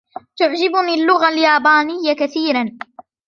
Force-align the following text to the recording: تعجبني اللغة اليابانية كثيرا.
تعجبني 0.39 0.93
اللغة 1.01 1.29
اليابانية 1.29 2.13
كثيرا. 2.13 2.77